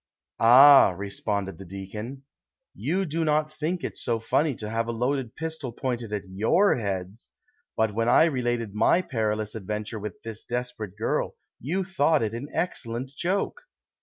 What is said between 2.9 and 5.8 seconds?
do not think it so funny to have a loaded pistol